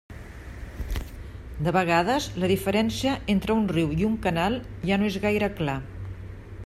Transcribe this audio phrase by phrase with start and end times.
[1.67, 4.59] De vegades, la diferència entre un riu i un canal
[4.91, 5.79] ja no és gaire clar.